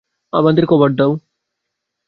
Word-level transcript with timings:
আমাদের 0.33 0.63
কভার 0.65 0.91
দাও! 0.95 1.11